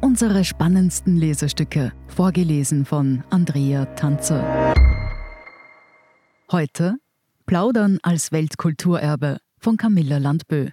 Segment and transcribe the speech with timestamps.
[0.00, 4.74] Unsere spannendsten Lesestücke, vorgelesen von Andrea Tanzer.
[6.50, 6.96] Heute
[7.46, 10.70] Plaudern als Weltkulturerbe von Camilla Landbö.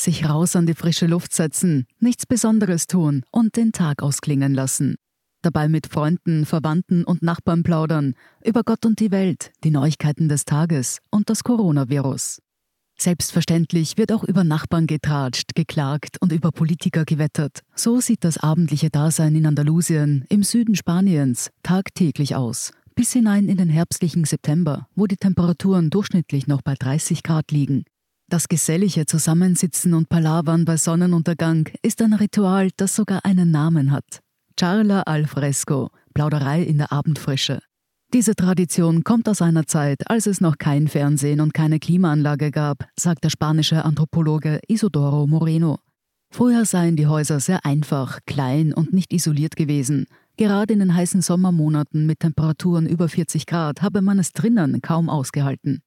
[0.00, 4.94] Sich raus an die frische Luft setzen, nichts Besonderes tun und den Tag ausklingen lassen.
[5.42, 10.46] Dabei mit Freunden, Verwandten und Nachbarn plaudern über Gott und die Welt, die Neuigkeiten des
[10.46, 12.40] Tages und das Coronavirus.
[12.96, 17.60] Selbstverständlich wird auch über Nachbarn getratscht, geklagt und über Politiker gewettert.
[17.74, 22.72] So sieht das abendliche Dasein in Andalusien, im Süden Spaniens, tagtäglich aus.
[22.94, 27.84] Bis hinein in den herbstlichen September, wo die Temperaturen durchschnittlich noch bei 30 Grad liegen.
[28.28, 34.20] Das gesellige Zusammensitzen und Palavern bei Sonnenuntergang ist ein Ritual, das sogar einen Namen hat.
[34.58, 37.60] Charla al fresco, Plauderei in der Abendfrische.
[38.14, 42.86] Diese Tradition kommt aus einer Zeit, als es noch kein Fernsehen und keine Klimaanlage gab,
[42.96, 45.80] sagt der spanische Anthropologe Isidoro Moreno.
[46.30, 50.06] Früher seien die Häuser sehr einfach, klein und nicht isoliert gewesen.
[50.36, 55.10] Gerade in den heißen Sommermonaten mit Temperaturen über 40 Grad habe man es drinnen kaum
[55.10, 55.80] ausgehalten.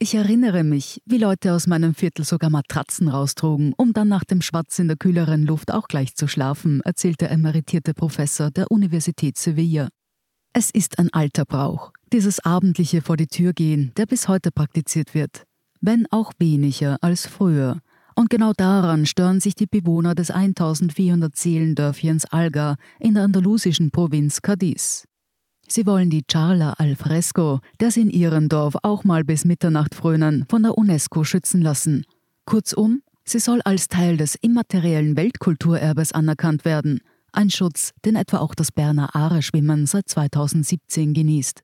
[0.00, 4.42] Ich erinnere mich, wie Leute aus meinem Viertel sogar Matratzen raustrugen, um dann nach dem
[4.42, 9.38] Schwatz in der kühleren Luft auch gleich zu schlafen, erzählt der emeritierte Professor der Universität
[9.38, 9.88] Sevilla.
[10.52, 15.14] Es ist ein alter Brauch, dieses abendliche vor die Tür gehen, der bis heute praktiziert
[15.14, 15.44] wird,
[15.80, 17.78] wenn auch weniger als früher.
[18.16, 24.42] Und genau daran stören sich die Bewohner des 1400 Seelendörfchens Alga in der andalusischen Provinz
[24.42, 25.04] Cadiz.
[25.68, 29.94] Sie wollen die Charla al fresco, der sie in ihrem Dorf auch mal bis Mitternacht
[29.94, 32.04] frönen, von der UNESCO schützen lassen.
[32.44, 38.54] Kurzum, sie soll als Teil des immateriellen Weltkulturerbes anerkannt werden– ein Schutz, den etwa auch
[38.54, 41.62] das Berner Aare-Schwimmen seit 2017 genießt.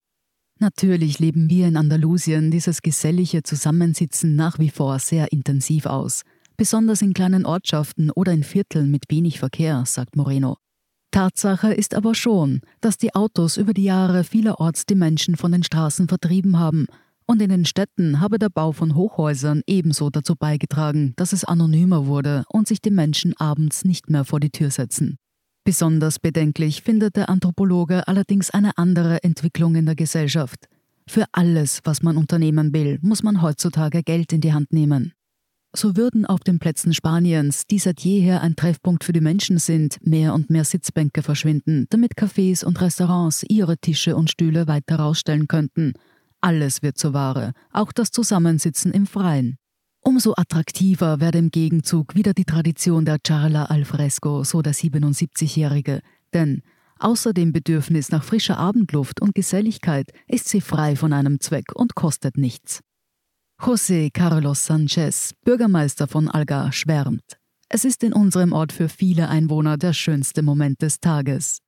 [0.58, 6.22] Natürlich leben wir in Andalusien dieses gesellige Zusammensitzen nach wie vor sehr intensiv aus,
[6.56, 10.56] besonders in kleinen Ortschaften oder in Vierteln mit wenig Verkehr, sagt Moreno.
[11.10, 15.62] Tatsache ist aber schon, dass die Autos über die Jahre vielerorts die Menschen von den
[15.62, 16.86] Straßen vertrieben haben,
[17.26, 22.06] und in den Städten habe der Bau von Hochhäusern ebenso dazu beigetragen, dass es anonymer
[22.06, 25.18] wurde und sich die Menschen abends nicht mehr vor die Tür setzen.
[25.66, 30.68] Besonders bedenklich findet der Anthropologe allerdings eine andere Entwicklung in der Gesellschaft.
[31.08, 35.12] Für alles, was man unternehmen will, muss man heutzutage Geld in die Hand nehmen.
[35.74, 39.98] So würden auf den Plätzen Spaniens, die seit jeher ein Treffpunkt für die Menschen sind,
[40.06, 45.48] mehr und mehr Sitzbänke verschwinden, damit Cafés und Restaurants ihre Tische und Stühle weiter rausstellen
[45.48, 45.94] könnten.
[46.40, 49.58] Alles wird zur Ware, auch das Zusammensitzen im Freien.
[50.06, 56.00] Umso attraktiver werde im Gegenzug wieder die Tradition der Charla al fresco, so der 77-Jährige.
[56.32, 56.62] Denn
[57.00, 61.96] außer dem Bedürfnis nach frischer Abendluft und Geselligkeit ist sie frei von einem Zweck und
[61.96, 62.82] kostet nichts.
[63.60, 67.38] José Carlos Sanchez, Bürgermeister von Algar, schwärmt.
[67.68, 71.62] Es ist in unserem Ort für viele Einwohner der schönste Moment des Tages.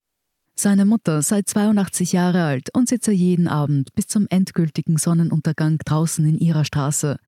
[0.54, 6.24] Seine Mutter sei 82 Jahre alt und sitze jeden Abend bis zum endgültigen Sonnenuntergang draußen
[6.24, 7.18] in ihrer Straße.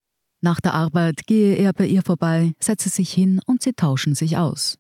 [0.42, 4.38] Nach der Arbeit gehe er bei ihr vorbei, setze sich hin und sie tauschen sich
[4.38, 4.78] aus.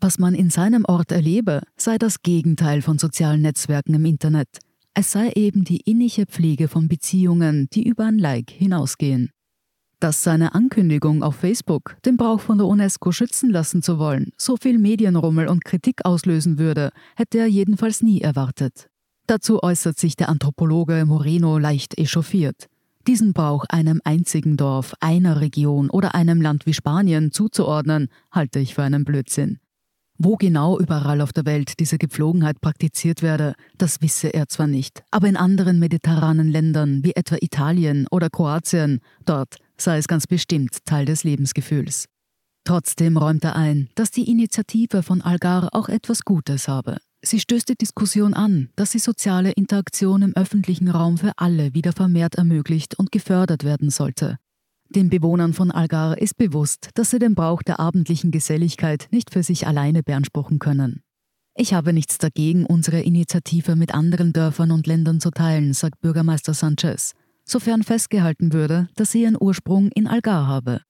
[0.00, 4.48] Was man in seinem Ort erlebe, sei das Gegenteil von sozialen Netzwerken im Internet.
[4.94, 9.30] Es sei eben die innige Pflege von Beziehungen, die über ein Like hinausgehen.
[10.00, 14.56] Dass seine Ankündigung auf Facebook, den Brauch von der UNESCO schützen lassen zu wollen, so
[14.56, 18.88] viel Medienrummel und Kritik auslösen würde, hätte er jedenfalls nie erwartet.
[19.26, 22.66] Dazu äußert sich der Anthropologe Moreno leicht echauffiert.
[23.06, 28.74] Diesen Brauch einem einzigen Dorf, einer Region oder einem Land wie Spanien zuzuordnen, halte ich
[28.74, 29.60] für einen Blödsinn.
[30.18, 35.04] Wo genau überall auf der Welt diese Gepflogenheit praktiziert werde, das wisse er zwar nicht,
[35.12, 40.84] aber in anderen mediterranen Ländern wie etwa Italien oder Kroatien, dort sei es ganz bestimmt
[40.84, 42.06] Teil des Lebensgefühls.
[42.64, 46.96] Trotzdem räumt er ein, dass die Initiative von Algar auch etwas Gutes habe.
[47.22, 51.92] Sie stößt die Diskussion an, dass die soziale Interaktion im öffentlichen Raum für alle wieder
[51.92, 54.38] vermehrt ermöglicht und gefördert werden sollte.
[54.88, 59.42] Den Bewohnern von Algar ist bewusst, dass sie den Brauch der abendlichen Geselligkeit nicht für
[59.42, 61.02] sich alleine beanspruchen können.
[61.56, 66.54] Ich habe nichts dagegen, unsere Initiative mit anderen Dörfern und Ländern zu teilen, sagt Bürgermeister
[66.54, 67.12] Sanchez,
[67.44, 70.82] sofern festgehalten würde, dass sie ihren Ursprung in Algar habe.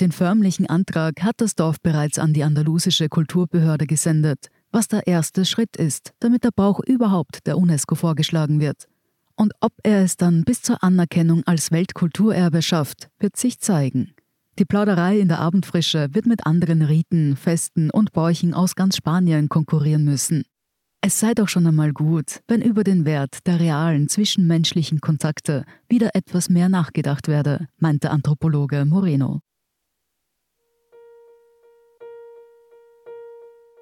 [0.00, 5.44] Den förmlichen Antrag hat das Dorf bereits an die andalusische Kulturbehörde gesendet, was der erste
[5.44, 8.86] Schritt ist, damit der Brauch überhaupt der UNESCO vorgeschlagen wird.
[9.36, 14.14] Und ob er es dann bis zur Anerkennung als Weltkulturerbe schafft, wird sich zeigen.
[14.58, 19.48] Die Plauderei in der Abendfrische wird mit anderen Riten, Festen und Bräuchen aus ganz Spanien
[19.48, 20.44] konkurrieren müssen.
[21.00, 26.16] Es sei doch schon einmal gut, wenn über den Wert der realen zwischenmenschlichen Kontakte wieder
[26.16, 29.40] etwas mehr nachgedacht werde, meint der Anthropologe Moreno.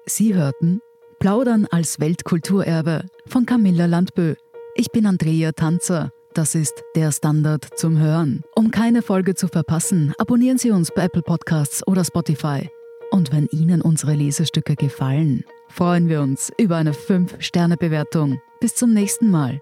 [0.09, 0.79] Sie hörten
[1.19, 4.35] Plaudern als Weltkulturerbe von Camilla Landbö.
[4.75, 6.13] Ich bin Andrea Tanzer.
[6.33, 8.43] Das ist der Standard zum Hören.
[8.55, 12.69] Um keine Folge zu verpassen, abonnieren Sie uns bei Apple Podcasts oder Spotify.
[13.11, 18.39] Und wenn Ihnen unsere Lesestücke gefallen, freuen wir uns über eine 5-Sterne-Bewertung.
[18.61, 19.61] Bis zum nächsten Mal.